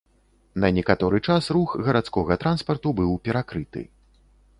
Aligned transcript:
На 0.61 0.69
некаторы 0.77 1.19
час 1.27 1.49
рух 1.57 1.75
гарадскога 1.87 2.39
транспарту 2.45 2.95
быў 3.01 3.11
перакрыты. 3.29 3.85